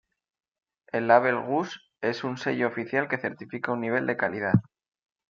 El 0.91 1.05
Label 1.07 1.35
Rouge 1.35 1.77
es 2.01 2.23
un 2.23 2.37
sello 2.39 2.69
oficial 2.69 3.07
que 3.07 3.19
certifica 3.19 3.71
un 3.71 3.81
nivel 3.81 4.07
de 4.07 4.17
calidad. 4.17 4.55